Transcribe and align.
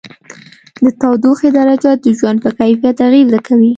د 0.83 0.85
تودوخې 1.01 1.49
درجه 1.57 1.91
د 2.03 2.05
ژوند 2.19 2.37
په 2.43 2.49
کیفیت 2.59 2.97
اغېزه 3.07 3.39
کوي. 3.47 3.69